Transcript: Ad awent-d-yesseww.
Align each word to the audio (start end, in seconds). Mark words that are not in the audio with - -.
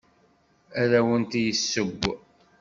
Ad 0.81 0.91
awent-d-yesseww. 0.99 1.93